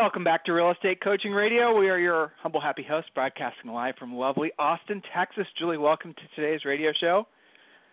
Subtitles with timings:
[0.00, 1.78] Welcome back to Real Estate Coaching Radio.
[1.78, 5.46] We are your humble, happy hosts, broadcasting live from lovely Austin, Texas.
[5.58, 7.26] Julie, welcome to today's radio show.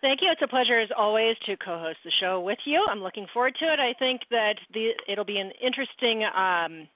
[0.00, 0.30] Thank you.
[0.32, 2.82] It's a pleasure, as always, to co-host the show with you.
[2.90, 3.78] I'm looking forward to it.
[3.78, 6.24] I think that the, it'll be an interesting.
[6.34, 6.88] Um,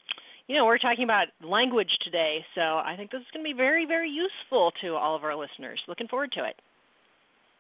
[0.46, 3.56] you know, we're talking about language today, so I think this is going to be
[3.56, 5.78] very, very useful to all of our listeners.
[5.88, 6.56] Looking forward to it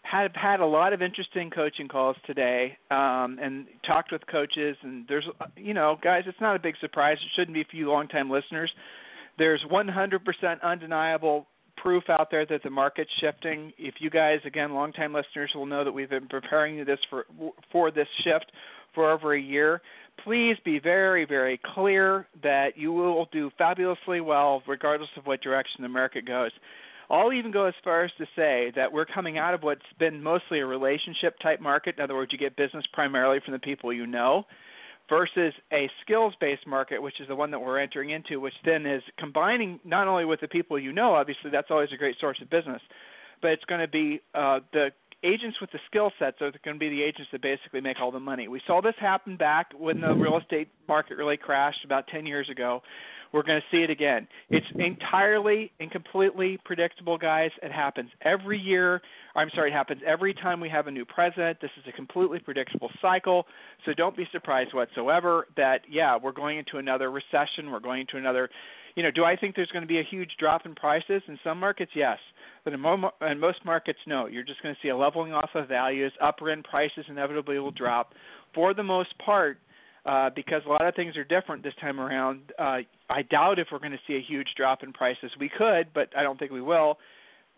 [0.02, 5.06] had had a lot of interesting coaching calls today um and talked with coaches and
[5.08, 7.16] there's you know guys it's not a big surprise.
[7.20, 8.70] It shouldn't be for you longtime listeners.
[9.38, 11.46] There's 100% undeniable
[11.78, 13.72] proof out there that the market's shifting.
[13.78, 17.26] If you guys again longtime listeners will know that we've been preparing you this for
[17.70, 18.52] for this shift
[18.94, 19.80] for over a year
[20.24, 25.82] please be very very clear that you will do fabulously well regardless of what direction
[25.82, 26.50] the market goes
[27.10, 30.22] I'll even go as far as to say that we're coming out of what's been
[30.22, 31.96] mostly a relationship type market.
[31.96, 34.44] In other words, you get business primarily from the people you know,
[35.08, 38.86] versus a skills based market, which is the one that we're entering into, which then
[38.86, 42.38] is combining not only with the people you know, obviously that's always a great source
[42.40, 42.80] of business,
[43.40, 44.90] but it's going to be uh, the
[45.24, 48.10] agents with the skill sets are going to be the agents that basically make all
[48.10, 48.48] the money.
[48.48, 52.48] We saw this happen back when the real estate market really crashed about 10 years
[52.50, 52.82] ago,
[53.32, 54.28] we're going to see it again.
[54.50, 57.50] It's entirely and completely predictable, guys.
[57.62, 59.00] It happens every year.
[59.34, 61.58] I'm sorry, it happens every time we have a new president.
[61.60, 63.46] This is a completely predictable cycle.
[63.86, 67.70] So don't be surprised whatsoever that, yeah, we're going into another recession.
[67.70, 68.50] We're going into another.
[68.94, 71.38] You know, do I think there's going to be a huge drop in prices in
[71.42, 71.92] some markets?
[71.94, 72.18] Yes,
[72.62, 74.26] but in, mo- in most markets, no.
[74.26, 76.12] You're just going to see a leveling off of values.
[76.20, 78.12] Upper end prices inevitably will drop.
[78.54, 79.56] For the most part,
[80.04, 82.52] uh, because a lot of things are different this time around.
[82.58, 85.30] Uh, I doubt if we're going to see a huge drop in prices.
[85.38, 86.98] We could, but I don't think we will.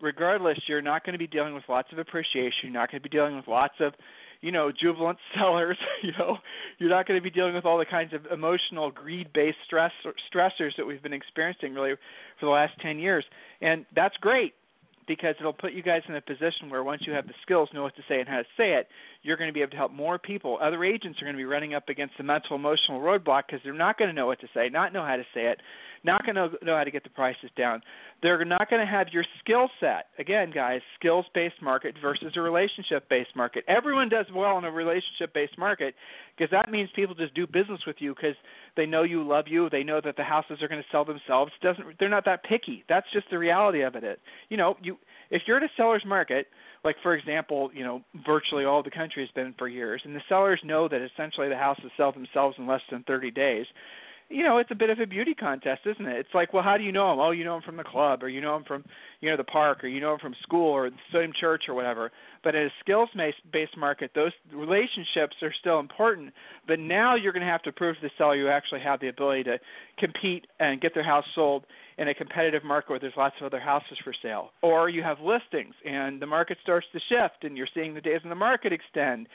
[0.01, 2.59] Regardless, you're not going to be dealing with lots of appreciation.
[2.63, 3.93] You're not going to be dealing with lots of,
[4.41, 5.77] you know, jubilant sellers.
[6.03, 6.37] you know,
[6.77, 9.91] you're not going to be dealing with all the kinds of emotional greed-based stress
[10.33, 11.93] stressors that we've been experiencing really
[12.39, 13.25] for the last 10 years.
[13.61, 14.53] And that's great
[15.07, 17.83] because it'll put you guys in a position where once you have the skills, know
[17.83, 18.87] what to say and how to say it,
[19.23, 20.57] you're going to be able to help more people.
[20.61, 23.73] Other agents are going to be running up against the mental emotional roadblock because they're
[23.73, 25.59] not going to know what to say, not know how to say it,
[26.05, 27.81] not going to know how to get the prices down.
[28.21, 30.07] They're not going to have your skill set.
[30.19, 33.65] Again, guys, skills based market versus a relationship based market.
[33.67, 35.95] Everyone does well in a relationship based market
[36.37, 38.35] because that means people just do business with you because
[38.77, 39.69] they know you love you.
[39.69, 41.51] They know that the houses are going to sell themselves.
[41.61, 42.83] Doesn't they're not that picky.
[42.87, 44.03] That's just the reality of it.
[44.03, 44.97] it you know, you
[45.31, 46.47] if you're at a seller's market,
[46.83, 50.21] like for example, you know, virtually all the country has been for years, and the
[50.29, 53.65] sellers know that essentially the houses sell themselves in less than 30 days
[54.29, 56.17] you know, it's a bit of a beauty contest, isn't it?
[56.17, 57.19] It's like, well, how do you know him?
[57.19, 58.83] Oh, you know him from the club, or you know him from,
[59.21, 61.75] you know, the park, or you know him from school, or the same church, or
[61.75, 62.11] whatever.
[62.43, 66.33] But in a skills-based market, those relationships are still important.
[66.67, 69.09] But now you're going to have to prove to the seller you actually have the
[69.09, 69.59] ability to
[69.99, 71.65] compete and get their house sold
[71.97, 74.49] in a competitive market where there's lots of other houses for sale.
[74.61, 78.21] Or you have listings, and the market starts to shift, and you're seeing the days
[78.23, 79.27] in the market extend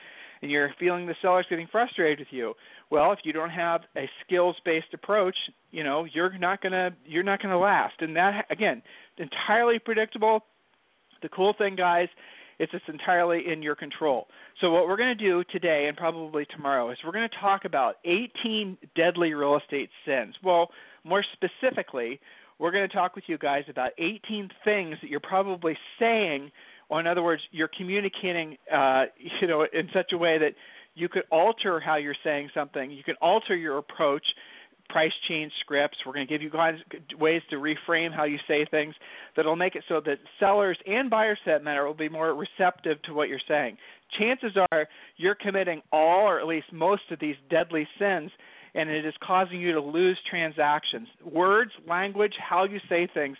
[0.42, 2.54] and you're feeling the seller's getting frustrated with you.
[2.90, 5.36] Well, if you don't have a skills-based approach,
[5.70, 7.94] you know, you're not to you're not to last.
[8.00, 8.82] And that again,
[9.18, 10.44] entirely predictable.
[11.22, 12.08] The cool thing, guys,
[12.58, 14.28] is it's entirely in your control.
[14.60, 17.64] So what we're going to do today and probably tomorrow is we're going to talk
[17.64, 20.34] about 18 deadly real estate sins.
[20.42, 20.70] Well,
[21.04, 22.20] more specifically,
[22.58, 26.50] we're going to talk with you guys about 18 things that you're probably saying
[26.90, 29.04] or in other words, you're communicating, uh,
[29.40, 30.52] you know, in such a way that
[30.94, 32.90] you could alter how you're saying something.
[32.90, 34.24] You can alter your approach,
[34.88, 35.98] price change scripts.
[36.04, 36.74] We're going to give you guys
[37.18, 38.94] ways to reframe how you say things
[39.36, 43.14] that'll make it so that sellers and buyers, that matter, will be more receptive to
[43.14, 43.76] what you're saying.
[44.18, 48.32] Chances are you're committing all or at least most of these deadly sins
[48.74, 51.08] and it is causing you to lose transactions.
[51.24, 53.36] Words, language, how you say things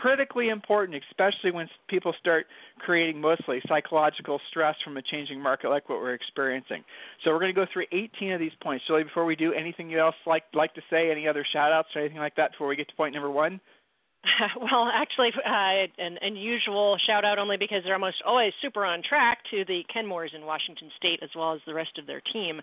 [0.00, 2.46] critically important, especially when people start
[2.78, 6.84] creating mostly psychological stress from a changing market like what we're experiencing.
[7.24, 8.84] So we're going to go through 18 of these points.
[8.86, 11.10] Julie, before we do, anything else like like to say?
[11.10, 13.60] Any other shout outs or anything like that before we get to point number one?
[14.60, 19.38] well, actually, uh, an unusual shout out only because they're almost always super on track
[19.50, 22.60] to the Kenmores in Washington State as well as the rest of their team.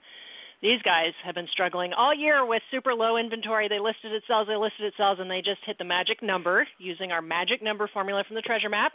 [0.61, 3.67] These guys have been struggling all year with super low inventory.
[3.67, 6.67] They listed it sells, they listed it sells, and they just hit the magic number
[6.79, 8.93] using our magic number formula from the treasure map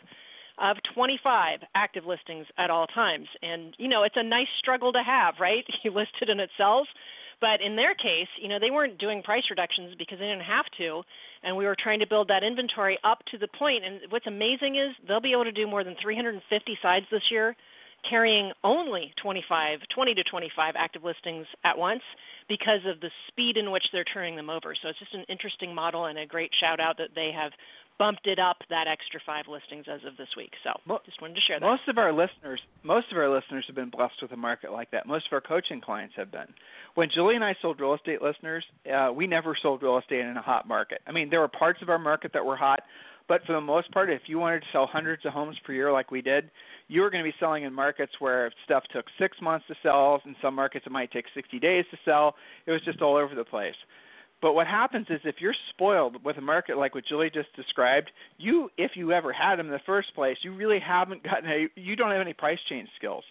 [0.58, 3.28] of 25 active listings at all times.
[3.42, 5.64] And you know, it's a nice struggle to have, right?
[5.84, 6.88] You list it and it sells.
[7.40, 10.66] But in their case, you know, they weren't doing price reductions because they didn't have
[10.78, 11.02] to,
[11.42, 13.84] and we were trying to build that inventory up to the point.
[13.84, 17.56] And what's amazing is they'll be able to do more than 350 sides this year
[18.08, 22.02] carrying only 25, 20 to 25 active listings at once
[22.48, 24.74] because of the speed in which they're turning them over.
[24.80, 27.52] So it's just an interesting model and a great shout out that they have
[27.98, 30.52] bumped it up that extra five listings as of this week.
[30.64, 30.70] So
[31.06, 31.66] just wanted to share that.
[31.66, 34.90] Most of our listeners, most of our listeners have been blessed with a market like
[34.90, 35.06] that.
[35.06, 36.48] Most of our coaching clients have been.
[36.94, 40.36] When Julie and I sold real estate listeners, uh, we never sold real estate in
[40.36, 41.00] a hot market.
[41.06, 42.82] I mean, there were parts of our market that were hot,
[43.28, 45.92] but for the most part, if you wanted to sell hundreds of homes per year
[45.92, 46.50] like we did,
[46.88, 50.20] you were going to be selling in markets where stuff took six months to sell.
[50.24, 52.34] In some markets, it might take 60 days to sell.
[52.66, 53.74] It was just all over the place.
[54.40, 58.10] But what happens is if you're spoiled with a market like what Julie just described,
[58.38, 61.68] you, if you ever had them in the first place, you really haven't gotten a,
[61.76, 63.22] you don't have any price change skills.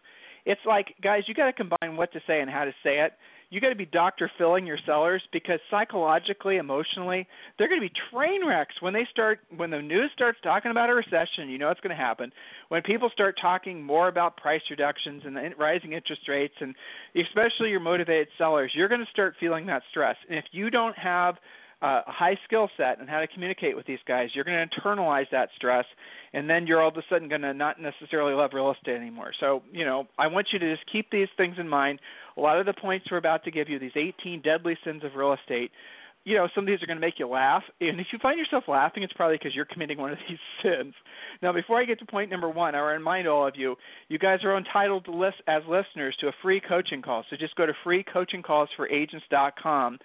[0.46, 3.14] It's like, guys, you got to combine what to say and how to say it
[3.52, 7.28] you got to be doctor filling your sellers because psychologically, emotionally,
[7.58, 10.90] they're going to be train wrecks when they start when the news starts talking about
[10.90, 11.50] a recession.
[11.50, 12.32] You know what's going to happen
[12.70, 16.74] when people start talking more about price reductions and the rising interest rates, and
[17.16, 18.72] especially your motivated sellers.
[18.74, 21.36] You're going to start feeling that stress, and if you don't have
[21.82, 24.80] uh, a high skill set and how to communicate with these guys, you're going to
[24.80, 25.86] internalize that stress,
[26.34, 29.32] and then you're all of a sudden going to not necessarily love real estate anymore.
[29.40, 32.00] So, you know, I want you to just keep these things in mind.
[32.38, 35.16] A lot of the points we're about to give you, these 18 deadly sins of
[35.16, 35.72] real estate,
[36.24, 37.64] you know, some of these are going to make you laugh.
[37.80, 40.94] And if you find yourself laughing, it's probably because you're committing one of these sins.
[41.42, 43.76] Now, before I get to point number one, I remind all of you,
[44.08, 47.26] you guys are entitled to list as listeners to a free coaching call.
[47.30, 49.98] So just go to freecoachingcallsforagents.com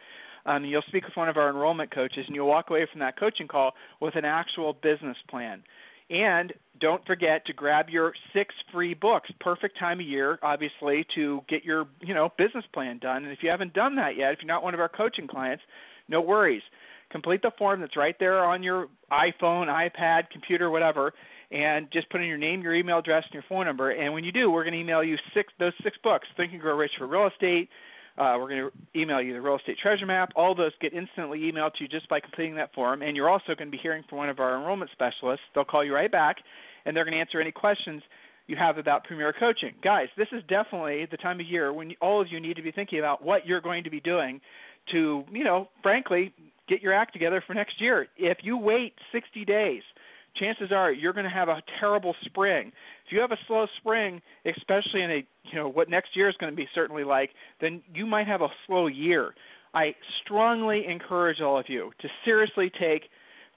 [0.46, 3.18] um, you'll speak with one of our enrollment coaches, and you'll walk away from that
[3.18, 5.62] coaching call with an actual business plan.
[6.08, 9.28] And don't forget to grab your six free books.
[9.40, 13.24] Perfect time of year, obviously, to get your you know business plan done.
[13.24, 15.64] And if you haven't done that yet, if you're not one of our coaching clients,
[16.08, 16.62] no worries.
[17.10, 21.12] Complete the form that's right there on your iPhone, iPad, computer, whatever,
[21.50, 23.90] and just put in your name, your email address, and your phone number.
[23.90, 26.60] And when you do, we're going to email you six those six books: Think and
[26.60, 27.68] Grow Rich for Real Estate,
[28.18, 30.32] uh, we're going to email you the real estate treasure map.
[30.36, 33.02] All those get instantly emailed to you just by completing that form.
[33.02, 35.44] And you're also going to be hearing from one of our enrollment specialists.
[35.54, 36.36] They'll call you right back,
[36.84, 38.02] and they're going to answer any questions
[38.46, 39.74] you have about Premier Coaching.
[39.82, 42.70] Guys, this is definitely the time of year when all of you need to be
[42.70, 44.40] thinking about what you're going to be doing
[44.92, 46.32] to, you know, frankly,
[46.68, 48.06] get your act together for next year.
[48.16, 49.82] If you wait 60 days,
[50.38, 52.72] chances are you're going to have a terrible spring.
[53.06, 56.36] If you have a slow spring, especially in a you know what next year is
[56.38, 57.30] going to be certainly like,
[57.60, 59.34] then you might have a slow year.
[59.74, 59.94] I
[60.24, 63.10] strongly encourage all of you to seriously take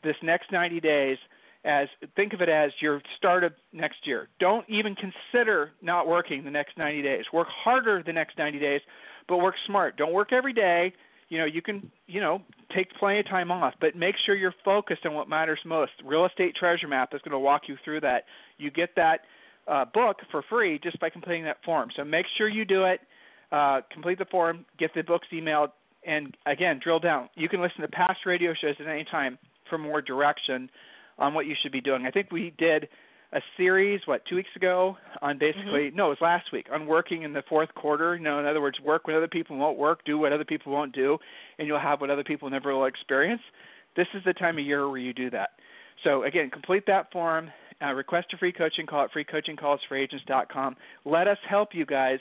[0.03, 1.17] this next 90 days
[1.65, 4.29] as think of it as your start of next year.
[4.39, 7.25] Don't even consider not working the next 90 days.
[7.33, 8.81] Work harder the next 90 days,
[9.27, 9.97] but work smart.
[9.97, 10.93] Don't work every day.
[11.29, 12.41] You know, you can, you know,
[12.75, 15.91] take plenty of time off, but make sure you're focused on what matters most.
[16.03, 18.23] Real Estate Treasure Map is going to walk you through that.
[18.57, 19.21] You get that
[19.67, 21.89] uh, book for free just by completing that form.
[21.95, 22.99] So make sure you do it.
[23.51, 25.69] Uh, complete the form, get the books emailed,
[26.05, 27.29] and again, drill down.
[27.33, 30.69] You can listen to past radio shows at any time for more direction
[31.17, 32.05] on what you should be doing.
[32.05, 32.87] I think we did
[33.33, 35.97] a series what two weeks ago on basically mm-hmm.
[35.97, 38.61] no it was last week on working in the fourth quarter you know in other
[38.61, 41.17] words work what other people won't work do what other people won't do
[41.59, 43.41] and you'll have what other people never will experience
[43.95, 45.49] this is the time of year where you do that
[46.03, 50.75] so again complete that form uh, request a free coaching call at freecoachingcallsforagents.com.
[51.05, 52.19] Let us help you guys.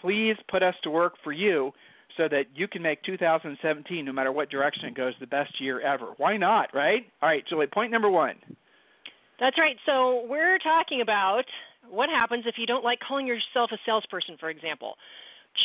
[0.00, 1.72] Please put us to work for you
[2.16, 5.80] so that you can make 2017, no matter what direction it goes, the best year
[5.80, 6.08] ever.
[6.16, 7.06] Why not, right?
[7.22, 8.34] All right, Julie, point number one.
[9.40, 9.76] That's right.
[9.86, 11.44] So we're talking about
[11.88, 14.94] what happens if you don't like calling yourself a salesperson, for example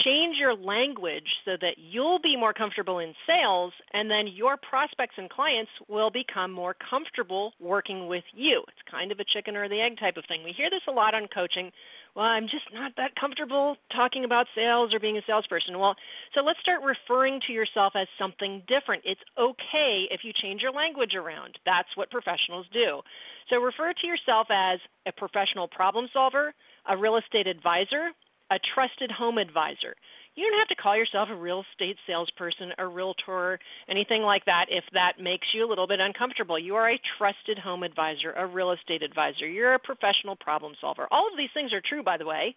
[0.03, 5.15] change your language so that you'll be more comfortable in sales and then your prospects
[5.17, 8.63] and clients will become more comfortable working with you.
[8.67, 10.43] It's kind of a chicken or the egg type of thing.
[10.43, 11.71] We hear this a lot on coaching.
[12.15, 15.77] Well, I'm just not that comfortable talking about sales or being a salesperson.
[15.77, 15.95] Well,
[16.33, 19.03] so let's start referring to yourself as something different.
[19.05, 21.59] It's okay if you change your language around.
[21.65, 23.01] That's what professionals do.
[23.49, 26.53] So refer to yourself as a professional problem solver,
[26.87, 28.15] a real estate advisor,
[28.49, 29.95] a trusted home advisor.
[30.35, 34.65] You don't have to call yourself a real estate salesperson, a realtor, anything like that
[34.69, 36.59] if that makes you a little bit uncomfortable.
[36.59, 39.47] You are a trusted home advisor, a real estate advisor.
[39.47, 41.07] You're a professional problem solver.
[41.09, 42.53] All of these things are true, by the way,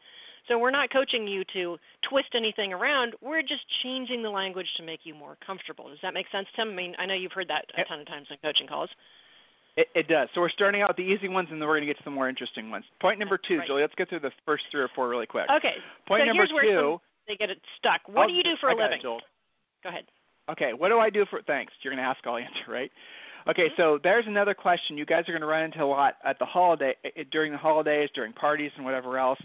[0.49, 3.15] So we're not coaching you to twist anything around.
[3.21, 5.89] We're just changing the language to make you more comfortable.
[5.89, 6.71] Does that make sense, Tim?
[6.71, 8.89] I mean, I know you've heard that a ton of times in coaching calls.
[9.77, 10.29] It, it does.
[10.35, 12.05] So we're starting out with the easy ones, and then we're going to get to
[12.05, 12.85] the more interesting ones.
[13.01, 13.67] Point number two, right.
[13.67, 13.83] Julie.
[13.83, 15.47] Let's get through the first three or four really quick.
[15.55, 15.75] Okay.
[16.07, 16.99] Point so number two.
[16.99, 18.01] some, they get it stuck.
[18.09, 19.03] What I'll- do you do for I a it, living?
[19.03, 19.21] Joel.
[19.83, 20.07] Go ahead.
[20.51, 21.73] Okay, what do I do for thanks?
[21.83, 22.91] You're going to ask, I'll answer, right?
[23.49, 26.39] Okay, so there's another question you guys are going to run into a lot at
[26.39, 29.39] the holiday eh, during the holidays, during parties and whatever else.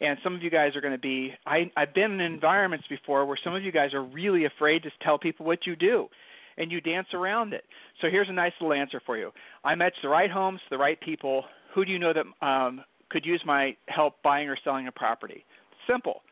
[0.00, 3.26] And some of you guys are going to be I I've been in environments before
[3.26, 6.08] where some of you guys are really afraid to tell people what you do
[6.56, 7.64] and you dance around it.
[8.00, 9.30] So here's a nice little answer for you.
[9.62, 11.44] I match the right homes, the right people.
[11.74, 15.44] Who do you know that um could use my help buying or selling a property?
[15.86, 16.22] Simple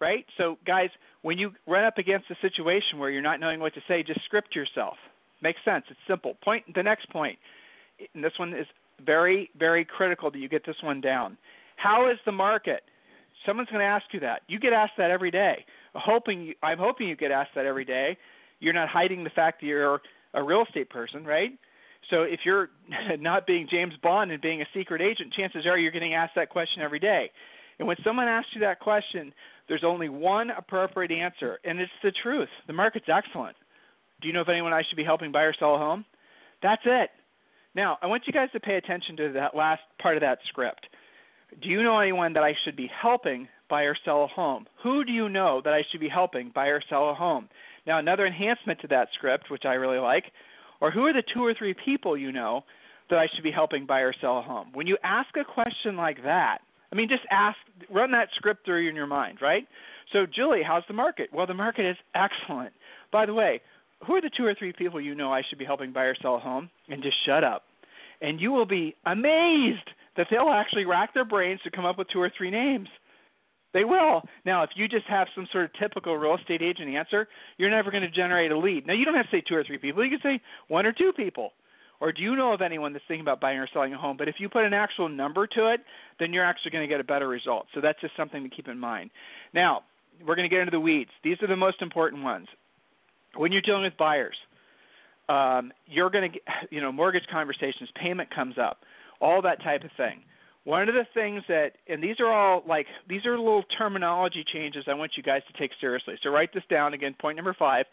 [0.00, 0.24] right?
[0.38, 0.88] So, guys,
[1.22, 4.24] when you run up against a situation where you're not knowing what to say, just
[4.24, 4.96] script yourself.
[5.42, 5.84] Makes sense.
[5.90, 6.36] It's simple.
[6.42, 6.64] Point.
[6.74, 7.38] The next point,
[8.14, 8.66] and this one is
[9.04, 11.36] very, very critical that you get this one down.
[11.76, 12.82] How is the market?
[13.46, 14.42] Someone's going to ask you that.
[14.48, 15.64] You get asked that every day.
[15.94, 18.16] Hoping you, I'm hoping you get asked that every day.
[18.60, 20.00] You're not hiding the fact that you're
[20.34, 21.52] a real estate person, right?
[22.10, 22.70] So if you're
[23.18, 26.50] not being James Bond and being a secret agent, chances are you're getting asked that
[26.50, 27.30] question every day.
[27.78, 29.32] And when someone asks you that question,
[29.70, 32.48] there's only one appropriate answer, and it's the truth.
[32.66, 33.56] The market's excellent.
[34.20, 36.04] Do you know of anyone I should be helping buy or sell a home?
[36.60, 37.10] That's it.
[37.76, 40.88] Now, I want you guys to pay attention to that last part of that script.
[41.62, 44.66] Do you know anyone that I should be helping buy or sell a home?
[44.82, 47.48] Who do you know that I should be helping buy or sell a home?
[47.86, 50.24] Now, another enhancement to that script, which I really like,
[50.80, 52.64] or who are the two or three people you know
[53.08, 54.70] that I should be helping buy or sell a home?
[54.74, 56.58] When you ask a question like that,
[56.92, 57.56] I mean, just ask,
[57.90, 59.66] run that script through in your mind, right?
[60.12, 61.30] So, Julie, how's the market?
[61.32, 62.72] Well, the market is excellent.
[63.12, 63.60] By the way,
[64.06, 66.16] who are the two or three people you know I should be helping buy or
[66.20, 66.70] sell a home?
[66.88, 67.64] And just shut up.
[68.20, 72.08] And you will be amazed that they'll actually rack their brains to come up with
[72.12, 72.88] two or three names.
[73.72, 74.22] They will.
[74.44, 77.90] Now, if you just have some sort of typical real estate agent answer, you're never
[77.90, 78.86] going to generate a lead.
[78.86, 80.04] Now, you don't have to say two or three people.
[80.04, 81.52] You can say one or two people.
[82.00, 84.16] Or do you know of anyone that's thinking about buying or selling a home?
[84.16, 85.80] But if you put an actual number to it,
[86.18, 87.66] then you're actually going to get a better result.
[87.74, 89.10] So that's just something to keep in mind.
[89.52, 89.82] Now,
[90.26, 91.10] we're going to get into the weeds.
[91.22, 92.48] These are the most important ones.
[93.36, 94.36] When you're dealing with buyers,
[95.28, 98.78] um, you're going to get, you know, mortgage conversations, payment comes up,
[99.20, 100.22] all that type of thing.
[100.64, 104.84] One of the things that, and these are all like, these are little terminology changes
[104.88, 106.14] I want you guys to take seriously.
[106.22, 107.14] So write this down again.
[107.20, 107.86] Point number five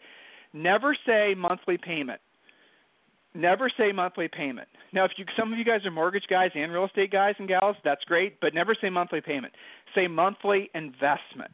[0.54, 2.20] never say monthly payment.
[3.34, 4.68] Never say monthly payment.
[4.92, 7.46] Now, if you, some of you guys are mortgage guys and real estate guys and
[7.46, 9.52] gals, that's great, but never say monthly payment.
[9.94, 11.52] Say monthly investment.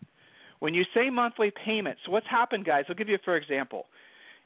[0.61, 2.85] When you say monthly payment, so what's happened, guys?
[2.89, 3.87] I'll give you for example.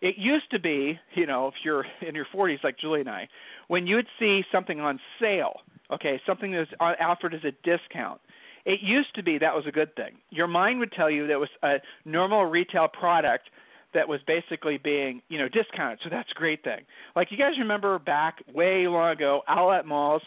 [0.00, 3.28] It used to be, you know, if you're in your 40s like Julie and I,
[3.66, 5.60] when you'd see something on sale,
[5.92, 8.20] okay, something that's offered as a discount,
[8.64, 10.12] it used to be that was a good thing.
[10.30, 13.50] Your mind would tell you that was a normal retail product
[13.94, 15.98] that was basically being, you know, discounted.
[16.02, 16.80] So that's a great thing.
[17.16, 20.22] Like you guys remember back way long ago, outlet malls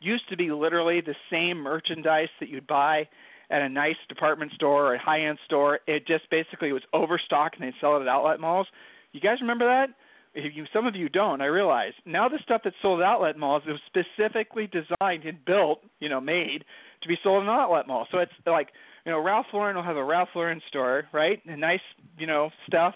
[0.00, 3.08] used to be literally the same merchandise that you'd buy
[3.50, 5.80] at a nice department store or a high end store.
[5.86, 8.66] It just basically was overstocked and they'd sell it at outlet malls.
[9.12, 9.94] You guys remember that?
[10.34, 11.92] If you, some of you don't, I realize.
[12.04, 16.20] Now the stuff that's sold at outlet malls is specifically designed and built, you know,
[16.20, 16.64] made
[17.00, 18.06] to be sold in an outlet mall.
[18.10, 18.68] So it's like,
[19.06, 21.40] you know, Ralph Lauren will have a Ralph Lauren store, right?
[21.46, 21.80] And nice,
[22.18, 22.94] you know, stuff.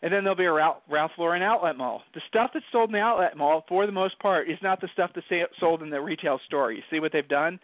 [0.00, 2.02] And then there'll be a Ralph, Ralph Lauren outlet mall.
[2.14, 4.88] The stuff that's sold in the outlet mall, for the most part, is not the
[4.94, 5.26] stuff that's
[5.60, 6.72] sold in the retail store.
[6.72, 7.60] You see what they've done?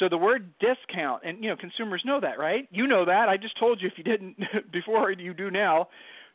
[0.00, 2.66] So the word discount, and you know, consumers know that, right?
[2.70, 3.28] You know that.
[3.28, 4.36] I just told you if you didn't
[4.72, 5.88] before, you do now.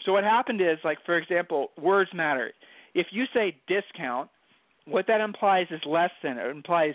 [0.05, 2.51] So what happened is, like for example, words matter.
[2.93, 4.29] If you say discount,
[4.85, 6.37] what that implies is less than.
[6.37, 6.93] It implies,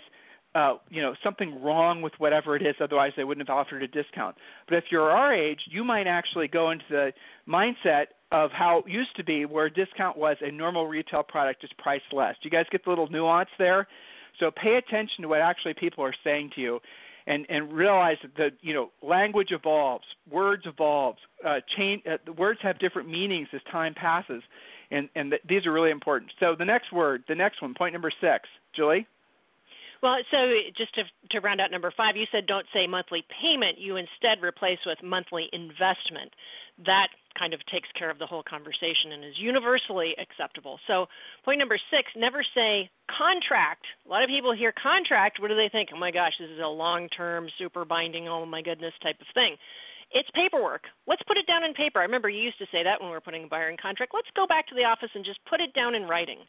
[0.57, 2.73] uh, you know, something wrong with whatever it is.
[2.81, 4.35] Otherwise, they wouldn't have offered a discount.
[4.67, 7.13] But if you're our age, you might actually go into the
[7.47, 11.63] mindset of how it used to be, where a discount was a normal retail product
[11.63, 12.33] is priced less.
[12.41, 13.87] Do you guys get the little nuance there?
[14.39, 16.79] So pay attention to what actually people are saying to you,
[17.27, 22.01] and and realize that the you know language evolves, words evolves, uh, change.
[22.11, 24.41] Uh, the words have different meanings as time passes,
[24.89, 26.31] and and th- these are really important.
[26.39, 29.05] So the next word, the next one, point number six, Julie.
[30.03, 30.37] Well, so
[30.77, 33.79] just to to round out number five, you said don't say monthly payment.
[33.79, 36.33] You instead replace with monthly investment.
[36.85, 40.79] That kind of takes care of the whole conversation and is universally acceptable.
[40.85, 41.07] So,
[41.43, 43.85] point number six: never say contract.
[44.05, 45.39] A lot of people hear contract.
[45.41, 45.89] What do they think?
[45.93, 48.27] Oh my gosh, this is a long-term, super binding.
[48.27, 49.57] Oh my goodness, type of thing.
[50.11, 50.85] It's paperwork.
[51.05, 51.99] Let's put it down in paper.
[51.99, 54.13] I remember you used to say that when we were putting a buyer in contract.
[54.15, 56.39] Let's go back to the office and just put it down in writing.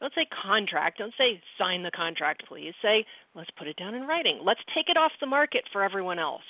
[0.00, 0.98] Don't say contract.
[0.98, 2.72] Don't say sign the contract, please.
[2.82, 3.04] Say,
[3.34, 4.40] let's put it down in writing.
[4.42, 6.42] Let's take it off the market for everyone else.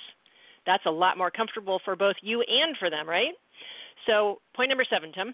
[0.65, 3.33] that's a lot more comfortable for both you and for them, right?
[4.07, 5.33] So, point number seven, Tim.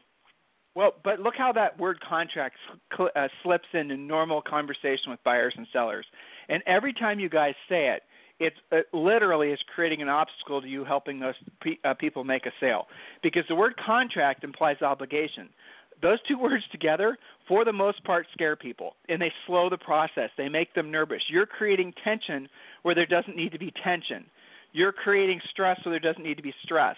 [0.76, 2.56] Well, but look how that word contract
[3.00, 6.06] uh, slips into normal conversation with buyers and sellers.
[6.50, 8.04] And every time you guys say it,
[8.40, 12.46] it, it literally is creating an obstacle to you helping those pe- uh, people make
[12.46, 12.86] a sale
[13.24, 15.50] because the word contract implies obligation.
[16.02, 20.30] Those two words together, for the most part, scare people and they slow the process.
[20.38, 21.22] They make them nervous.
[21.30, 22.48] You're creating tension
[22.84, 24.26] where there doesn't need to be tension.
[24.74, 26.98] You're creating stress where there doesn't need to be stress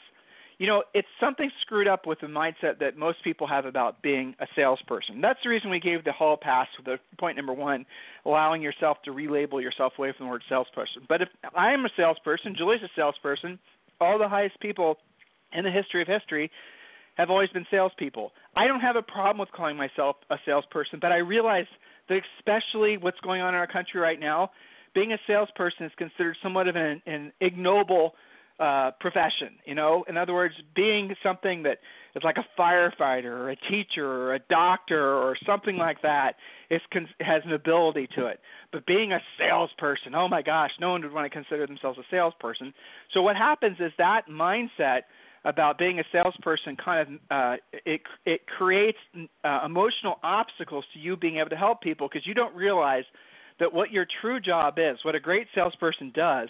[0.60, 4.36] you know, it's something screwed up with the mindset that most people have about being
[4.42, 5.22] a salesperson.
[5.22, 7.86] That's the reason we gave the hall pass with the point number one,
[8.26, 11.04] allowing yourself to relabel yourself away from the word salesperson.
[11.08, 13.58] But if I am a salesperson, Julie's a salesperson,
[14.02, 14.98] all the highest people
[15.54, 16.52] in the history of history
[17.20, 18.32] have always been salespeople.
[18.56, 21.66] I don't have a problem with calling myself a salesperson, but I realize
[22.08, 24.52] that especially what's going on in our country right now,
[24.96, 28.16] being a salesperson is considered somewhat of an, an ignoble–
[28.60, 29.56] uh, profession.
[29.66, 31.80] You know, in other words, being something that
[32.16, 36.36] is like a firefighter or a teacher or a doctor or something like that
[36.70, 36.82] is
[37.22, 38.42] has an ability to it.
[38.72, 42.04] But being a salesperson, oh my gosh, no one would want to consider themselves a
[42.12, 42.74] salesperson.
[43.14, 45.04] So what happens is that mindset
[45.46, 47.56] about being a salesperson kind of uh,
[47.86, 48.98] it it creates
[49.44, 53.06] uh, emotional obstacles to you being able to help people because you don't realize
[53.60, 56.50] that what your true job is, what a great salesperson does,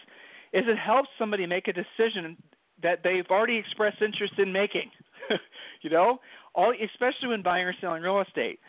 [0.53, 2.37] is it helps somebody make a decision
[2.81, 4.89] that they've already expressed interest in making.
[5.81, 6.19] you know,
[6.55, 8.59] all especially when buying or selling real estate,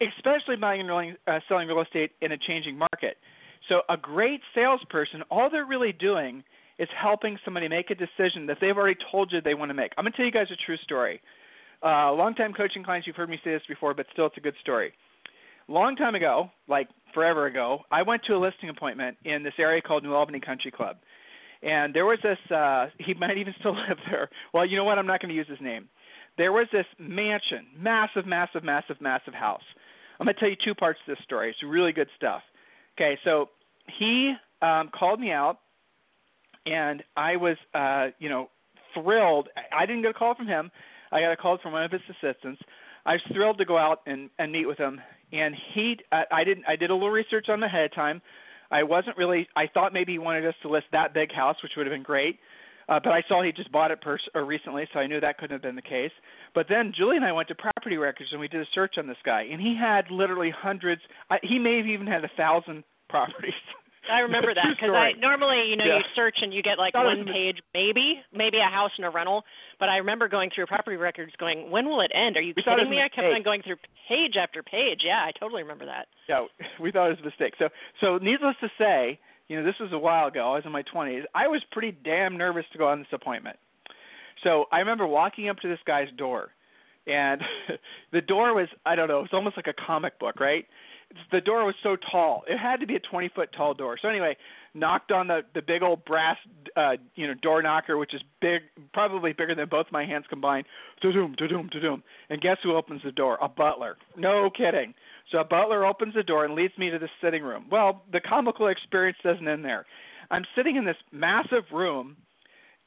[0.00, 3.16] especially buying and uh, selling real estate in a changing market.
[3.68, 6.44] So a great salesperson, all they're really doing
[6.78, 9.92] is helping somebody make a decision that they've already told you they want to make.
[9.96, 11.20] I'm going to tell you guys a true story.
[11.82, 14.54] Uh, long-time coaching clients, you've heard me say this before, but still, it's a good
[14.60, 14.92] story.
[15.68, 19.82] Long time ago, like forever ago, I went to a listing appointment in this area
[19.82, 20.96] called New Albany Country Club.
[21.62, 24.28] And there was this uh he might even still live there.
[24.54, 24.98] Well, you know what?
[24.98, 25.88] I'm not going to use his name.
[26.38, 29.62] There was this mansion, massive, massive, massive, massive house.
[30.20, 31.50] I'm going to tell you two parts of this story.
[31.50, 32.42] It's really good stuff.
[32.96, 33.48] Okay, so
[33.98, 35.58] he um called me out
[36.66, 38.50] and I was uh, you know,
[38.94, 39.48] thrilled.
[39.72, 40.70] I didn't get a call from him.
[41.12, 42.60] I got a call from one of his assistants.
[43.04, 45.00] I was thrilled to go out and, and meet with him.
[45.32, 46.64] And he, I, I didn't.
[46.68, 48.20] I did a little research on him ahead of time.
[48.70, 49.48] I wasn't really.
[49.56, 52.02] I thought maybe he wanted us to list that big house, which would have been
[52.02, 52.38] great.
[52.88, 55.38] Uh, but I saw he just bought it pers- or recently, so I knew that
[55.38, 56.12] couldn't have been the case.
[56.54, 59.08] But then Julie and I went to property records and we did a search on
[59.08, 61.02] this guy, and he had literally hundreds.
[61.28, 63.54] I, he may have even had a thousand properties.
[64.10, 65.98] I remember that because I normally, you know, yeah.
[65.98, 69.44] you search and you get like one page, maybe, maybe a house and a rental.
[69.78, 72.36] But I remember going through property records, going, when will it end?
[72.36, 73.00] Are you we kidding me?
[73.00, 73.76] I kept on going through
[74.08, 75.00] page after page.
[75.04, 76.06] Yeah, I totally remember that.
[76.28, 76.46] Yeah,
[76.80, 77.54] we thought it was a mistake.
[77.58, 77.68] So,
[78.00, 80.52] so needless to say, you know, this was a while ago.
[80.52, 81.22] I was in my 20s.
[81.34, 83.56] I was pretty damn nervous to go on this appointment.
[84.42, 86.50] So I remember walking up to this guy's door,
[87.06, 87.40] and
[88.12, 90.66] the door was I don't know, it was almost like a comic book, right?
[91.32, 92.42] The door was so tall.
[92.48, 93.98] It had to be a 20 foot tall door.
[94.00, 94.36] So anyway,
[94.74, 96.36] knocked on the the big old brass
[96.76, 98.60] uh you know door knocker which is big
[98.92, 100.66] probably bigger than both my hands combined.
[101.00, 102.02] Da-doom, da-doom, da-doom.
[102.30, 103.38] And guess who opens the door?
[103.40, 103.96] A butler.
[104.16, 104.94] No kidding.
[105.32, 107.66] So a butler opens the door and leads me to the sitting room.
[107.70, 109.86] Well, the comical experience doesn't end there.
[110.30, 112.16] I'm sitting in this massive room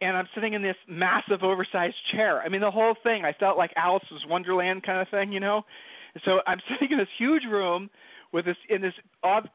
[0.02, 2.42] and I'm sitting in this massive oversized chair.
[2.42, 5.64] I mean the whole thing I felt like Alice's Wonderland kind of thing, you know.
[6.26, 7.90] So I'm sitting in this huge room
[8.32, 8.94] with this in this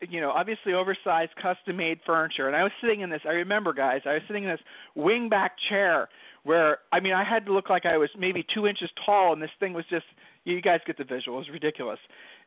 [0.09, 2.47] you know obviously oversized custom made furniture.
[2.47, 4.61] And i was sitting in this i remember guys i was sitting in this
[4.95, 6.09] wing back chair
[6.43, 9.43] where i mean i had to look like i was maybe two inches tall and
[9.43, 10.07] this thing was just
[10.45, 11.99] you guys get the visual it was ridiculous.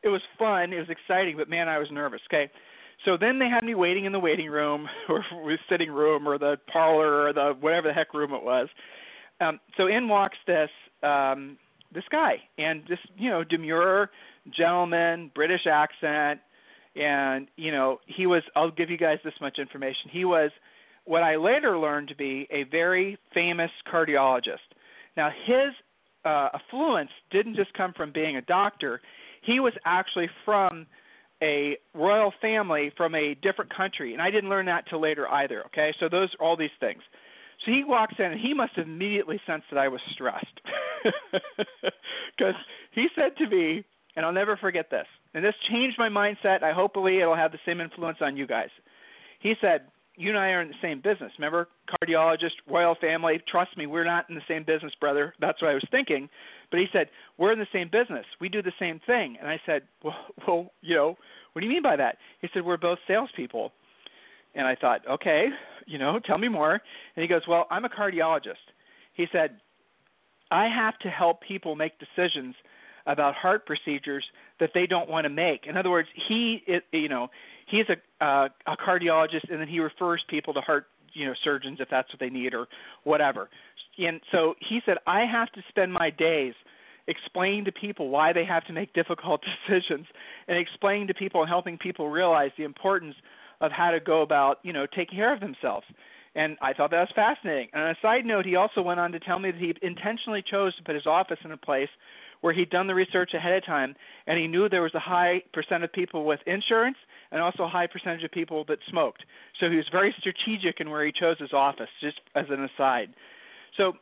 [0.02, 2.50] It was fun it was exciting but man i was nervous okay?
[3.04, 6.38] So then they had me waiting in the waiting room or the sitting room or
[6.38, 8.68] the parlor or the whatever the heck room it was.
[9.40, 10.70] Um so in walks this
[11.02, 11.56] um
[11.94, 14.10] this guy and this you know demure
[14.56, 16.40] gentleman, British accent,
[16.96, 18.42] and you know he was.
[18.56, 20.10] I'll give you guys this much information.
[20.10, 20.50] He was
[21.04, 24.68] what I later learned to be a very famous cardiologist.
[25.16, 25.74] Now his
[26.24, 29.00] uh, affluence didn't just come from being a doctor.
[29.42, 30.86] He was actually from
[31.42, 35.64] a royal family from a different country, and I didn't learn that till later either.
[35.66, 37.00] Okay, so those all these things.
[37.64, 40.60] So he walks in, and he must have immediately sensed that I was stressed,
[42.36, 42.54] because
[42.92, 43.84] he said to me,
[44.18, 45.06] and I'll never forget this.
[45.32, 46.64] And this changed my mindset.
[46.64, 48.70] I hopefully it'll have the same influence on you guys.
[49.38, 49.82] He said,
[50.16, 51.30] "You and I are in the same business.
[51.38, 53.40] Remember, cardiologist, royal family.
[53.48, 56.28] Trust me, we're not in the same business, brother." That's what I was thinking.
[56.72, 58.26] But he said, "We're in the same business.
[58.40, 60.16] We do the same thing." And I said, "Well,
[60.48, 61.16] well, you know,
[61.52, 63.72] what do you mean by that?" He said, "We're both salespeople."
[64.56, 65.46] And I thought, okay,
[65.86, 66.72] you know, tell me more.
[66.72, 68.66] And he goes, well, I'm a cardiologist.
[69.14, 69.60] He said,
[70.50, 72.56] I have to help people make decisions
[73.06, 74.24] about heart procedures
[74.60, 75.66] that they don't want to make.
[75.66, 77.28] In other words, he, you know,
[77.66, 81.78] he's a uh, a cardiologist, and then he refers people to heart, you know, surgeons
[81.80, 82.66] if that's what they need or
[83.04, 83.48] whatever.
[83.98, 86.54] And so he said, I have to spend my days
[87.08, 90.06] explaining to people why they have to make difficult decisions,
[90.46, 93.14] and explaining to people and helping people realize the importance
[93.60, 95.86] of how to go about, you know, taking care of themselves.
[96.34, 97.68] And I thought that was fascinating.
[97.72, 100.44] And on a side note, he also went on to tell me that he intentionally
[100.48, 101.88] chose to put his office in a place
[102.40, 103.94] where he'd done the research ahead of time
[104.26, 106.96] and he knew there was a high percent of people with insurance
[107.30, 109.24] and also a high percentage of people that smoked.
[109.60, 113.10] So he was very strategic in where he chose his office, just as an aside.
[113.76, 113.94] So,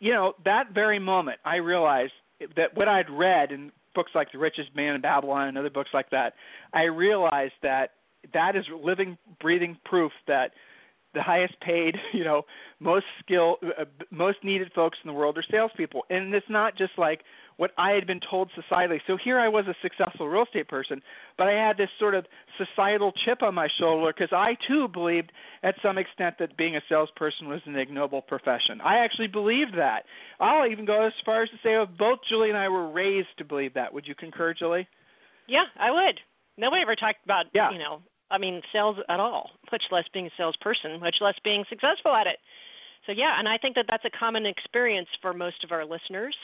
[0.00, 2.12] you know, that very moment, I realized
[2.56, 5.90] that what I'd read in books like The Richest Man in Babylon and other books
[5.94, 6.34] like that,
[6.74, 7.92] I realized that
[8.34, 10.50] that is living, breathing proof that
[11.16, 12.42] the highest paid, you know,
[12.78, 16.92] most skill, uh, most needed folks in the world are salespeople, and it's not just
[16.96, 17.22] like
[17.56, 19.00] what I had been told societally.
[19.06, 21.00] So here I was a successful real estate person,
[21.38, 22.26] but I had this sort of
[22.58, 26.82] societal chip on my shoulder because I too believed at some extent that being a
[26.86, 28.82] salesperson was an ignoble profession.
[28.84, 30.04] I actually believed that.
[30.38, 33.44] I'll even go as far as to say both Julie and I were raised to
[33.44, 33.92] believe that.
[33.94, 34.86] Would you concur, Julie?
[35.48, 36.20] Yeah, I would.
[36.58, 37.70] Nobody ever talked about, yeah.
[37.70, 41.64] you know, I mean, sales at all, much less being a salesperson, much less being
[41.68, 42.38] successful at it.
[43.06, 46.34] So yeah, and I think that that's a common experience for most of our listeners.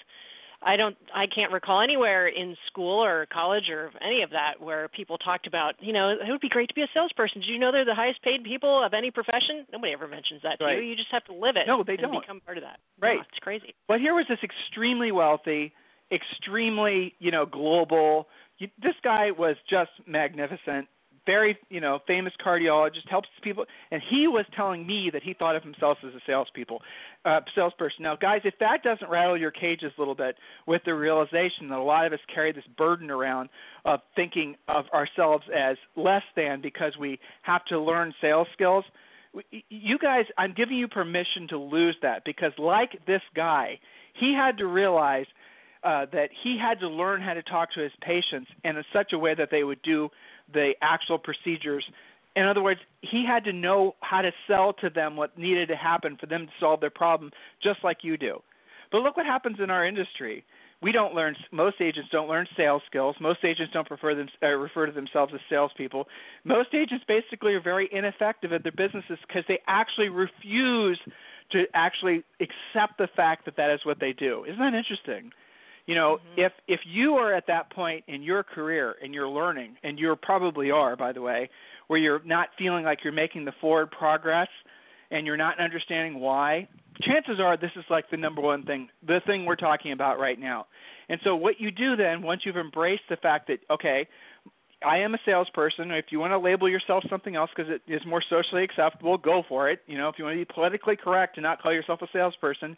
[0.64, 4.87] I don't I can't recall anywhere in school or college or any of that where
[4.88, 7.40] people talked about, you know, it would be great to be a salesperson.
[7.40, 9.66] Do you know they're the highest paid people of any profession?
[9.73, 10.77] Nobody ever mentions that right.
[10.77, 10.90] to you.
[10.90, 12.21] You just have to live it no, they and don't.
[12.21, 12.79] become part of that.
[13.01, 13.18] Right.
[13.18, 13.75] It's crazy.
[13.88, 15.73] But here was this extremely wealthy,
[16.12, 18.29] extremely, you know, global
[18.62, 20.87] you, this guy was just magnificent
[21.26, 25.56] very you know famous cardiologist helps people and he was telling me that he thought
[25.56, 26.80] of himself as a salespeople
[27.24, 28.02] uh salesperson.
[28.02, 31.78] Now guys if that doesn't rattle your cages a little bit with the realization that
[31.78, 33.48] a lot of us carry this burden around
[33.85, 38.85] of thinking of ourselves as less than because we have to learn sales skills
[39.70, 43.78] you guys i'm giving you permission to lose that because like this guy
[44.14, 45.26] he had to realize
[45.85, 49.12] uh, that he had to learn how to talk to his patients in a, such
[49.12, 50.09] a way that they would do
[50.53, 51.85] the actual procedures.
[52.37, 55.77] In other words, he had to know how to sell to them what needed to
[55.77, 57.31] happen for them to solve their problem,
[57.62, 58.40] just like you do.
[58.90, 60.45] But look what happens in our industry.
[60.83, 61.37] We don't learn.
[61.53, 63.14] Most agents don't learn sales skills.
[63.21, 66.09] Most agents don't prefer them, uh, refer to themselves as salespeople.
[66.45, 70.99] Most agents basically are very ineffective at their businesses because they actually refuse
[71.53, 74.45] to actually accept the fact that that is what they do.
[74.45, 75.31] Isn't that interesting?
[75.87, 76.40] You know, mm-hmm.
[76.40, 80.14] if if you are at that point in your career and you're learning, and you
[80.23, 81.51] probably are, by the way,
[81.88, 84.49] where you're not feeling like you're making the forward progress,
[85.11, 86.68] and you're not understanding why,
[87.03, 90.38] chances are this is like the number one thing, the thing we're talking about right
[90.38, 90.66] now.
[91.09, 94.07] And so what you do then, once you've embraced the fact that okay,
[94.85, 95.90] I am a salesperson.
[95.90, 99.42] If you want to label yourself something else because it is more socially acceptable, go
[99.49, 99.81] for it.
[99.87, 102.77] You know, if you want to be politically correct and not call yourself a salesperson,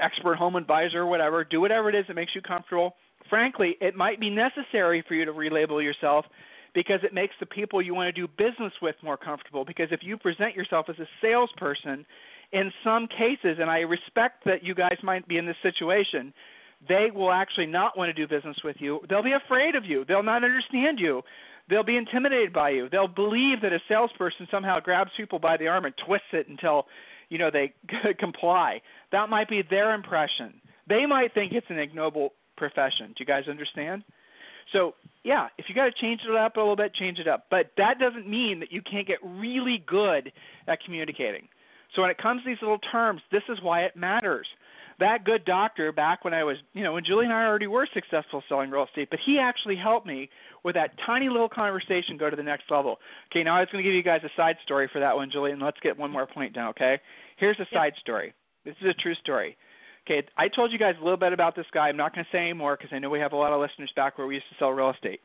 [0.00, 2.94] expert home advisor or whatever, do whatever it is that makes you comfortable.
[3.28, 6.24] Frankly, it might be necessary for you to relabel yourself
[6.74, 9.64] because it makes the people you want to do business with more comfortable.
[9.64, 12.06] Because if you present yourself as a salesperson,
[12.52, 16.32] in some cases, and I respect that you guys might be in this situation,
[16.88, 19.00] they will actually not want to do business with you.
[19.08, 20.04] They'll be afraid of you.
[20.06, 21.22] They'll not understand you.
[21.68, 22.88] They'll be intimidated by you.
[22.88, 26.86] They'll believe that a salesperson somehow grabs people by the arm and twists it until
[27.28, 27.72] you know they
[28.18, 28.80] comply.
[29.12, 30.60] That might be their impression.
[30.88, 33.08] They might think it's an ignoble profession.
[33.08, 34.04] Do you guys understand?
[34.72, 37.46] So yeah, if you got to change it up a little bit, change it up.
[37.50, 40.32] But that doesn't mean that you can't get really good
[40.66, 41.48] at communicating.
[41.94, 44.46] So when it comes to these little terms, this is why it matters.
[45.00, 47.86] That good doctor back when I was, you know, when Julie and I already were
[47.94, 50.28] successful selling real estate, but he actually helped me
[50.64, 52.98] with that tiny little conversation go to the next level.
[53.30, 55.30] Okay, now I was going to give you guys a side story for that one,
[55.30, 57.00] Julie, and let's get one more point down, okay?
[57.36, 58.34] Here's a side story.
[58.64, 59.56] This is a true story.
[60.06, 61.88] Okay, I told you guys a little bit about this guy.
[61.88, 63.92] I'm not going to say anymore because I know we have a lot of listeners
[63.94, 65.20] back where we used to sell real estate.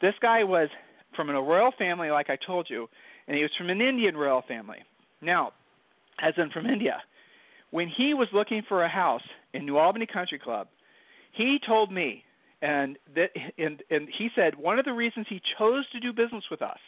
[0.00, 0.68] This guy was
[1.14, 2.88] from a royal family, like I told you,
[3.28, 4.78] and he was from an Indian royal family.
[5.22, 5.52] Now,
[6.20, 7.02] as in from India,
[7.70, 9.22] when he was looking for a house
[9.54, 10.68] in New Albany Country Club,
[11.32, 12.24] he told me,
[12.62, 16.44] and that, and and he said one of the reasons he chose to do business
[16.50, 16.78] with us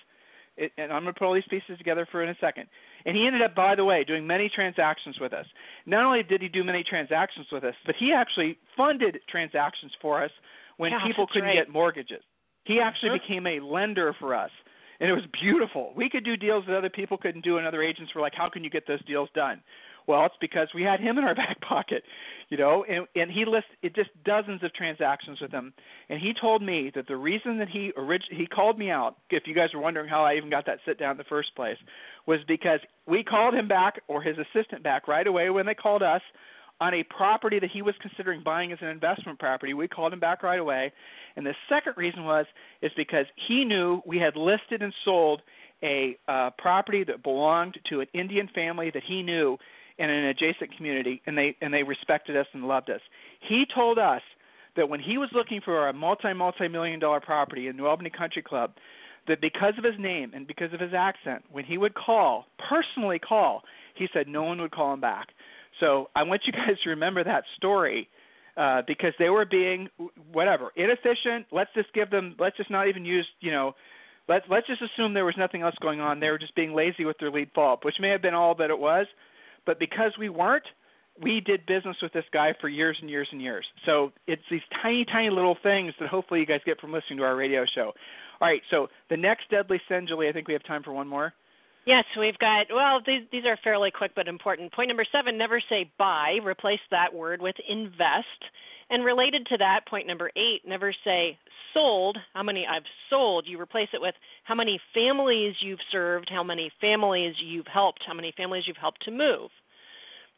[0.59, 2.67] it, and I'm going to put all these pieces together for in a second.
[3.07, 5.47] And he ended up, by the way, doing many transactions with us.
[5.87, 10.23] Not only did he do many transactions with us, but he actually funded transactions for
[10.23, 10.31] us
[10.77, 11.55] when yeah, people couldn't right.
[11.55, 12.23] get mortgages.
[12.65, 13.19] He actually uh-huh.
[13.27, 14.51] became a lender for us.
[15.01, 15.93] and it was beautiful.
[15.97, 18.49] We could do deals that other people couldn't do, and other agents were like, "How
[18.49, 19.63] can you get those deals done?"
[20.09, 22.03] Well, it's because we had him in our back pocket,
[22.49, 25.73] you know, and and he lists it just dozens of transactions with him,
[26.09, 29.44] and he told me that the reason that he orig- he called me out, if
[29.47, 31.77] you guys were wondering how I even got that sit down in the first place,
[32.27, 36.03] was because we called him back or his assistant back right away when they called
[36.03, 36.23] us
[36.81, 39.75] on a property that he was considering buying as an investment property.
[39.75, 40.92] We called him back right away,
[41.37, 42.47] and the second reason was
[42.81, 45.42] is because he knew we had listed and sold
[45.83, 49.59] a uh, property that belonged to an Indian family that he knew
[49.99, 53.01] in an adjacent community, and they and they respected us and loved us.
[53.41, 54.23] He told us
[54.77, 58.11] that when he was looking for a multi multi million dollar property in New Albany
[58.11, 58.73] Country Club,
[59.27, 63.19] that because of his name and because of his accent, when he would call, personally
[63.19, 63.63] call,
[63.95, 65.29] he said no one would call him back.
[65.81, 68.09] So I want you guys to remember that story
[68.57, 69.89] uh, because they were being
[70.33, 71.47] whatever inefficient.
[71.53, 72.35] Let's just give them.
[72.39, 73.75] Let's just not even use you know.
[74.29, 76.21] Let's let's just assume there was nothing else going on.
[76.21, 78.71] They were just being lazy with their lead up, which may have been all that
[78.71, 79.07] it was.
[79.69, 80.65] But because we weren't,
[81.21, 83.67] we did business with this guy for years and years and years.
[83.85, 87.25] So it's these tiny, tiny little things that hopefully you guys get from listening to
[87.25, 87.93] our radio show.
[88.41, 91.07] All right, so the next deadly sin, Julie, I think we have time for one
[91.07, 91.35] more.
[91.88, 94.74] Yes, we've got, well, these, these are fairly quick but important.
[94.74, 98.27] Point number seven never say buy, replace that word with invest.
[98.90, 101.38] And related to that, point number eight, never say
[101.72, 103.46] sold, how many I've sold.
[103.46, 108.12] You replace it with how many families you've served, how many families you've helped, how
[108.12, 109.48] many families you've helped to move.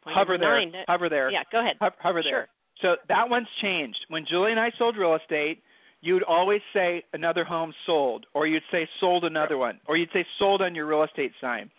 [0.04, 0.56] Point hover there.
[0.56, 1.32] Nine, hover there.
[1.32, 1.78] Yeah, go ahead.
[1.80, 2.32] Hover, hover there.
[2.32, 2.48] Sure.
[2.80, 3.98] So that one's changed.
[4.08, 5.64] When Julie and I sold real estate,
[6.00, 10.24] you'd always say another home sold, or you'd say sold another one, or you'd say
[10.38, 11.70] sold on your real estate sign.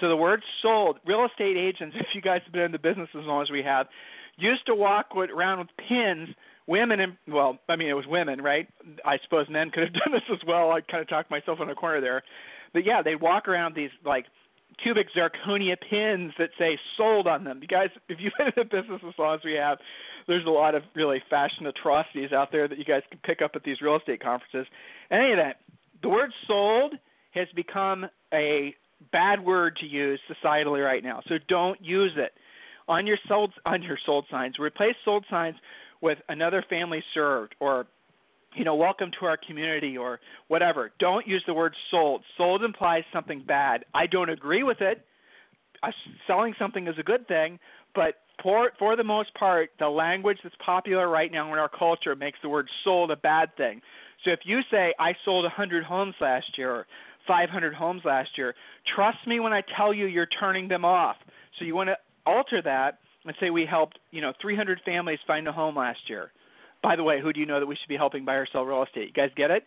[0.00, 3.08] So the word sold, real estate agents, if you guys have been in the business
[3.14, 3.86] as long as we have,
[4.36, 6.28] used to walk around with pins.
[6.66, 8.68] Women and well, I mean it was women, right?
[9.04, 10.70] I suppose men could have done this as well.
[10.70, 12.22] I kind of talked myself in a corner there,
[12.72, 14.26] but yeah, they'd walk around these like
[14.82, 17.58] cubic zirconia pins that say sold on them.
[17.60, 19.78] You guys, if you've been in the business as long as we have,
[20.26, 23.52] there's a lot of really fashion atrocities out there that you guys can pick up
[23.54, 24.66] at these real estate conferences.
[25.10, 25.60] Any of that,
[26.02, 26.94] the word sold
[27.32, 28.74] has become a
[29.12, 31.22] bad word to use societally right now.
[31.28, 32.32] So don't use it
[32.88, 34.58] on your sold on your sold signs.
[34.58, 35.56] Replace sold signs
[36.00, 37.86] with another family served or
[38.56, 40.90] you know, welcome to our community or whatever.
[40.98, 42.22] Don't use the word sold.
[42.36, 43.84] Sold implies something bad.
[43.94, 45.04] I don't agree with it.
[46.26, 47.58] selling something is a good thing,
[47.94, 52.14] but for for the most part, the language that's popular right now in our culture
[52.14, 53.80] makes the word sold a bad thing.
[54.24, 56.86] So if you say I sold 100 homes last year or
[57.26, 58.54] 500 homes last year,
[58.94, 61.16] trust me when I tell you you're turning them off.
[61.58, 65.46] So you want to alter that and say we helped, you know, 300 families find
[65.46, 66.32] a home last year.
[66.82, 68.64] By the way, who do you know that we should be helping buy or sell
[68.64, 69.08] real estate?
[69.08, 69.64] You guys get it?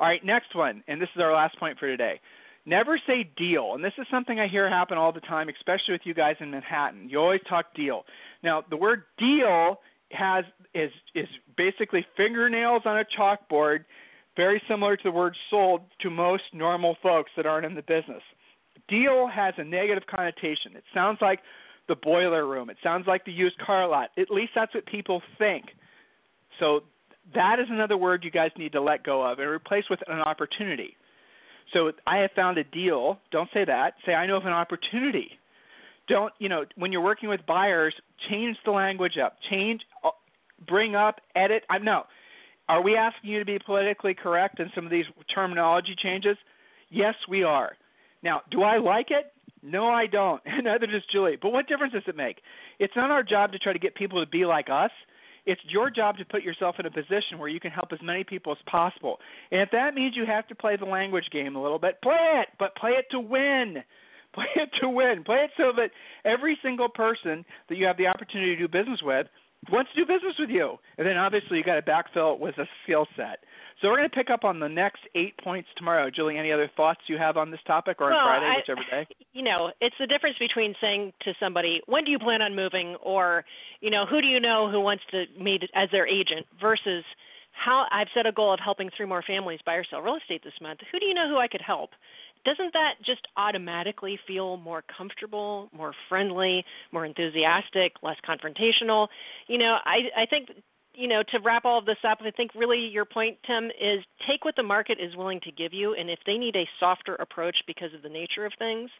[0.00, 2.20] All right, next one, and this is our last point for today.
[2.66, 3.74] Never say deal.
[3.74, 6.50] And this is something I hear happen all the time, especially with you guys in
[6.50, 7.08] Manhattan.
[7.08, 8.04] You always talk deal.
[8.42, 9.80] Now, the word deal
[10.12, 13.84] has is is basically fingernails on a chalkboard,
[14.36, 18.22] very similar to the word sold to most normal folks that aren't in the business.
[18.88, 20.74] Deal has a negative connotation.
[20.74, 21.40] It sounds like
[21.88, 22.70] the boiler room.
[22.70, 24.10] It sounds like the used car lot.
[24.18, 25.66] At least that's what people think.
[26.58, 26.80] So
[27.34, 30.20] that is another word you guys need to let go of and replace with an
[30.20, 30.96] opportunity.
[31.72, 33.18] So I have found a deal.
[33.30, 33.94] Don't say that.
[34.06, 35.30] Say I know of an opportunity.
[36.08, 37.94] Don't you know when you're working with buyers,
[38.28, 39.36] change the language up.
[39.50, 40.10] Change, uh,
[40.66, 41.64] bring up, edit.
[41.70, 42.04] I know.
[42.68, 46.36] Are we asking you to be politically correct in some of these terminology changes?
[46.90, 47.76] Yes, we are.
[48.22, 49.32] Now, do I like it?
[49.62, 50.40] No, I don't.
[50.46, 51.36] And neither does Julie.
[51.40, 52.38] But what difference does it make?
[52.78, 54.90] It's not our job to try to get people to be like us.
[55.46, 58.24] It's your job to put yourself in a position where you can help as many
[58.24, 59.18] people as possible.
[59.50, 62.42] And if that means you have to play the language game a little bit, play
[62.42, 63.82] it, but play it to win.
[64.34, 65.22] Play it to win.
[65.22, 65.90] Play it so that
[66.24, 69.28] every single person that you have the opportunity to do business with
[69.70, 70.76] wants to do business with you.
[70.98, 73.38] And then obviously you got to backfill it with a skill set.
[73.82, 76.08] So we're going to pick up on the next eight points tomorrow.
[76.10, 78.80] Julie, any other thoughts you have on this topic or well, on Friday, I, whichever
[78.90, 79.06] day?
[79.34, 82.94] You know, it's the difference between saying to somebody, "When do you plan on moving?"
[83.02, 83.44] or,
[83.80, 87.02] you know, "Who do you know who wants to meet as their agent?" versus
[87.50, 90.42] how I've set a goal of helping three more families buy or sell real estate
[90.44, 90.80] this month.
[90.92, 91.90] Who do you know who I could help?
[92.44, 99.08] Doesn't that just automatically feel more comfortable, more friendly, more enthusiastic, less confrontational?
[99.46, 100.50] You know, I I think
[100.94, 104.04] you know, to wrap all of this up, I think really your point, Tim, is
[104.28, 107.16] take what the market is willing to give you, and if they need a softer
[107.16, 108.90] approach because of the nature of things,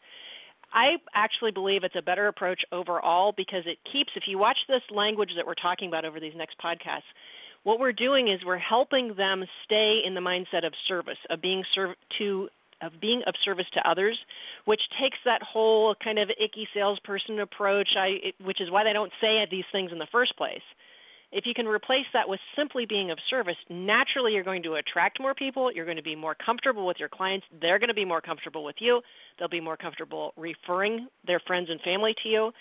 [0.73, 4.81] I actually believe it's a better approach overall because it keeps, if you watch this
[4.91, 7.07] language that we're talking about over these next podcasts,
[7.63, 11.63] what we're doing is we're helping them stay in the mindset of service, of being
[11.73, 12.49] served to
[12.85, 14.17] of being of service to others,
[14.65, 19.11] which takes that whole kind of icky salesperson approach, I, which is why they don't
[19.19, 20.61] say these things in the first place.
[21.31, 25.19] If you can replace that with simply being of service, naturally you're going to attract
[25.19, 25.71] more people.
[25.71, 27.45] You're going to be more comfortable with your clients.
[27.61, 29.01] They're going to be more comfortable with you.
[29.37, 32.51] They'll be more comfortable referring their friends and family to you.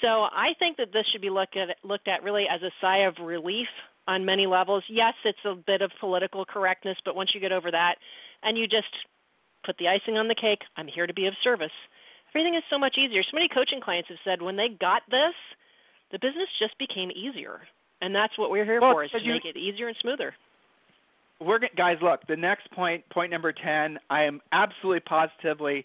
[0.00, 3.04] So I think that this should be looked at looked at really as a sigh
[3.04, 3.68] of relief
[4.06, 4.84] on many levels.
[4.88, 7.96] Yes, it's a bit of political correctness, but once you get over that
[8.42, 8.88] and you just
[9.64, 11.74] put the icing on the cake, I'm here to be of service.
[12.34, 13.22] Everything is so much easier.
[13.22, 15.34] So many coaching clients have said when they got this,
[16.12, 17.60] the business just became easier.
[18.00, 20.34] And that's what we're here well, for is to you, make it easier and smoother.
[21.40, 25.84] We're guys, look, the next point, point number 10, I am absolutely positively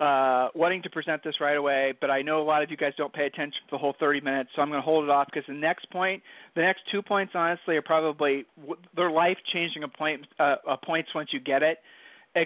[0.00, 2.92] uh, wanting to present this right away, but I know a lot of you guys
[2.96, 5.26] don't pay attention for the whole 30 minutes, so I'm going to hold it off
[5.26, 6.22] because the next point,
[6.54, 8.44] the next two points, honestly, are probably
[8.94, 11.78] they're life-changing point, uh, uh, points once you get it,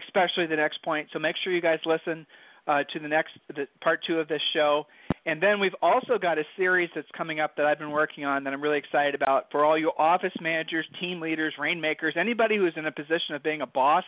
[0.06, 1.08] especially the next point.
[1.12, 2.26] So make sure you guys listen
[2.66, 4.86] uh, to the next the part two of this show,
[5.26, 8.44] and then we've also got a series that's coming up that I've been working on
[8.44, 12.74] that I'm really excited about for all you office managers, team leaders, rainmakers, anybody who's
[12.76, 14.04] in a position of being a boss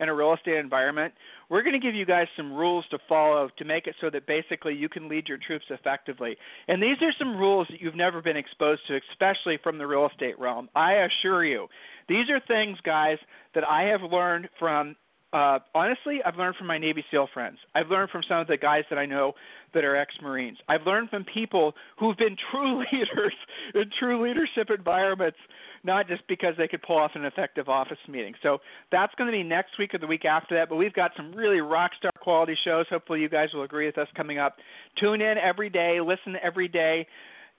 [0.00, 1.12] in a real estate environment,
[1.48, 4.26] we're going to give you guys some rules to follow to make it so that
[4.26, 6.36] basically you can lead your troops effectively.
[6.68, 10.08] And these are some rules that you've never been exposed to, especially from the real
[10.10, 10.68] estate realm.
[10.74, 11.68] I assure you,
[12.08, 13.18] these are things, guys,
[13.54, 14.96] that I have learned from
[15.34, 17.58] uh, honestly, I've learned from my Navy SEAL friends.
[17.74, 19.32] I've learned from some of the guys that I know
[19.74, 20.58] that are ex-Marines.
[20.68, 23.34] I've learned from people who've been true leaders
[23.74, 25.38] in true leadership environments
[25.84, 28.32] not just because they could pull off an effective office meeting.
[28.42, 28.58] So
[28.90, 30.70] that's going to be next week or the week after that.
[30.70, 32.86] But we've got some really rock star quality shows.
[32.88, 34.56] Hopefully, you guys will agree with us coming up.
[34.98, 37.06] Tune in every day, listen every day.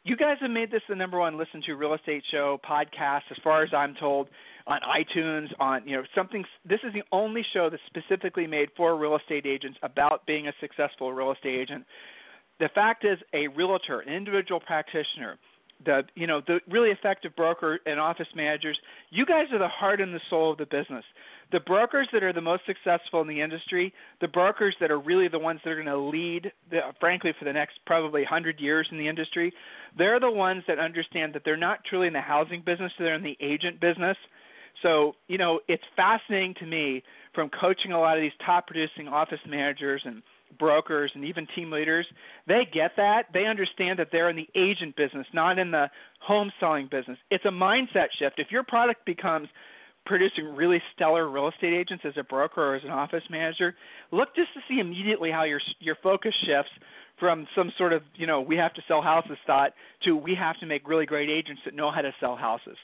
[0.03, 3.37] You guys have made this the number one listen to real estate show podcast, as
[3.43, 4.27] far as I'm told,
[4.67, 5.47] on iTunes.
[5.59, 6.43] On you know something.
[6.67, 10.53] This is the only show that's specifically made for real estate agents about being a
[10.59, 11.85] successful real estate agent.
[12.59, 15.37] The fact is, a realtor, an individual practitioner
[15.83, 18.77] the you know the really effective broker and office managers
[19.09, 21.03] you guys are the heart and the soul of the business
[21.51, 25.27] the brokers that are the most successful in the industry the brokers that are really
[25.27, 28.87] the ones that are going to lead the, frankly for the next probably 100 years
[28.91, 29.53] in the industry
[29.97, 33.23] they're the ones that understand that they're not truly in the housing business they're in
[33.23, 34.17] the agent business
[34.81, 39.07] so you know it's fascinating to me from coaching a lot of these top producing
[39.07, 40.21] office managers and
[40.57, 42.05] brokers and even team leaders,
[42.47, 43.25] they get that.
[43.33, 47.17] They understand that they're in the agent business, not in the home selling business.
[47.29, 48.39] It's a mindset shift.
[48.39, 49.49] If your product becomes
[50.05, 53.75] producing really stellar real estate agents as a broker or as an office manager,
[54.11, 56.71] look just to see immediately how your your focus shifts
[57.19, 60.59] from some sort of, you know, we have to sell houses thought to we have
[60.59, 62.77] to make really great agents that know how to sell houses.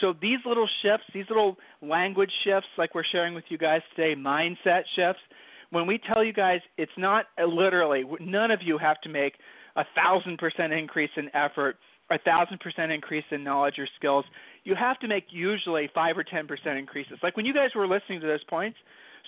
[0.00, 4.14] So these little shifts, these little language shifts like we're sharing with you guys today,
[4.14, 5.22] mindset shifts,
[5.70, 9.34] when we tell you guys it's not literally none of you have to make
[9.76, 11.76] a thousand percent increase in effort
[12.10, 14.24] a thousand percent increase in knowledge or skills.
[14.62, 17.18] You have to make usually five or ten percent increases.
[17.22, 18.78] Like when you guys were listening to those points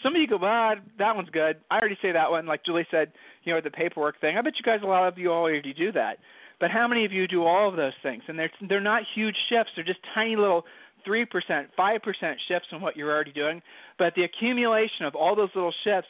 [0.03, 1.57] some of you go ah that one's good.
[1.71, 3.13] I already say that one like julie said
[3.45, 4.37] you know the paperwork thing.
[4.37, 6.19] I bet you guys a lot of you already do that
[6.61, 8.23] but how many of you do all of those things?
[8.29, 9.73] And they're they're not huge shifts.
[9.77, 10.65] They're just tiny little
[11.07, 11.27] 3%,
[11.79, 13.63] 5% shifts in what you're already doing,
[13.99, 16.09] but the accumulation of all those little shifts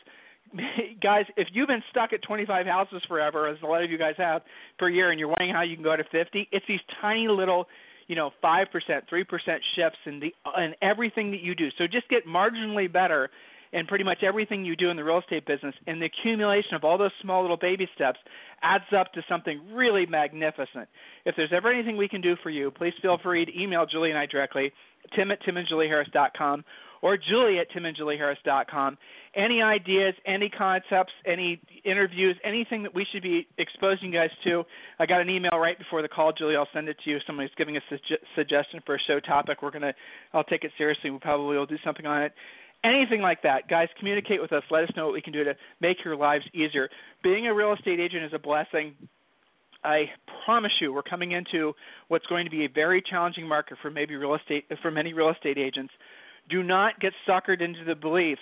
[1.03, 4.15] guys, if you've been stuck at 25 houses forever, as a lot of you guys
[4.19, 4.43] have
[4.79, 7.67] per year, and you're wondering how you can go to 50, it's these tiny little,
[8.07, 11.69] you know, five percent, three percent shifts in the in everything that you do.
[11.77, 13.31] So just get marginally better
[13.73, 16.85] in pretty much everything you do in the real estate business, and the accumulation of
[16.85, 18.19] all those small little baby steps
[18.63, 20.89] adds up to something really magnificent.
[21.25, 24.11] If there's ever anything we can do for you, please feel free to email Julie
[24.11, 24.73] and I directly,
[25.15, 26.65] tim at timandjulieharris.com
[27.03, 28.99] or Julie at timandjulieharris.com.
[29.37, 34.65] Any ideas, any concepts, any interviews, anything that we should be exposing you guys to?
[34.99, 36.57] I got an email right before the call, Julie.
[36.57, 37.19] I'll send it to you.
[37.27, 39.63] Somebody's giving a suge- suggestion for a show topic.
[39.63, 39.95] We're gonna,
[40.33, 41.11] I'll take it seriously.
[41.11, 42.33] We probably will do something on it.
[42.85, 44.63] Anything like that, guys, communicate with us.
[44.71, 46.89] Let us know what we can do to make your lives easier.
[47.23, 48.95] Being a real estate agent is a blessing.
[49.85, 50.11] I
[50.45, 51.73] promise you, we're coming into
[52.09, 55.31] what's going to be a very challenging market for maybe real estate for many real
[55.31, 55.93] estate agents.
[56.49, 58.39] Do not get suckered into the belief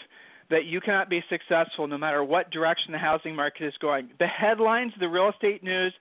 [0.51, 4.11] that you cannot be successful no matter what direction the housing market is going.
[4.19, 5.93] The headlines, the real estate news,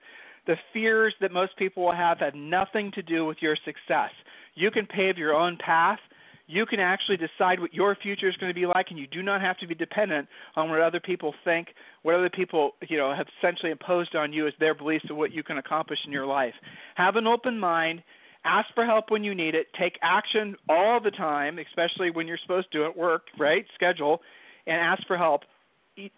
[0.46, 4.10] the fears that most people will have have nothing to do with your success.
[4.54, 5.98] You can pave your own path.
[6.46, 9.22] You can actually decide what your future is going to be like, and you do
[9.22, 11.68] not have to be dependent on what other people think,
[12.02, 15.32] what other people you know have essentially imposed on you as their beliefs of what
[15.32, 16.54] you can accomplish in your life.
[16.94, 18.02] Have an open mind
[18.46, 22.38] ask for help when you need it, take action all the time, especially when you're
[22.38, 23.66] supposed to at work, right?
[23.74, 24.22] Schedule
[24.66, 25.42] and ask for help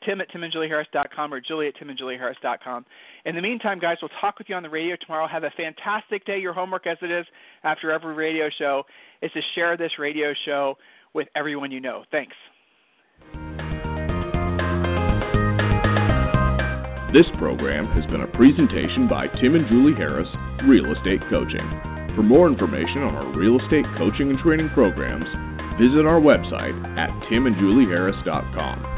[0.05, 2.85] Tim at timandjulieharris.com or Julie at timandjulieharris.com.
[3.25, 5.27] In the meantime, guys, we'll talk with you on the radio tomorrow.
[5.27, 6.39] Have a fantastic day.
[6.39, 7.27] Your homework, as it is
[7.65, 8.85] after every radio show,
[9.23, 10.77] is to share this radio show
[11.15, 12.05] with everyone you know.
[12.11, 12.35] Thanks.
[17.15, 20.29] This program has been a presentation by Tim and Julie Harris,
[20.67, 21.67] Real Estate Coaching.
[22.15, 25.25] For more information on our real estate coaching and training programs,
[25.81, 28.98] visit our website at timandjulieharris.com.